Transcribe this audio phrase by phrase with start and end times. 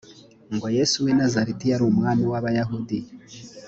[0.55, 2.97] ngo yesu w i nazareti yari umwami w abayahudi